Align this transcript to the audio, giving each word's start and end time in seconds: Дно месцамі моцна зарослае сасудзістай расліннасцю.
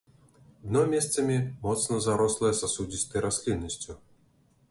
Дно 0.69 0.81
месцамі 0.93 1.35
моцна 1.65 1.99
зарослае 2.07 2.51
сасудзістай 2.61 3.19
расліннасцю. 3.29 3.91